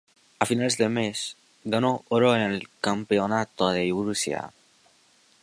A 0.39 0.47
finales 0.47 0.79
del 0.79 0.89
mes, 0.89 1.37
ganó 1.63 2.03
oro 2.09 2.35
en 2.35 2.41
el 2.41 2.67
Campeonato 2.81 3.69
de 3.69 3.87
Rusia. 3.91 4.51